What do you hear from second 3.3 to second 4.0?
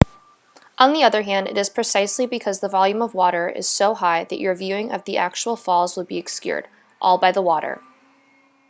is so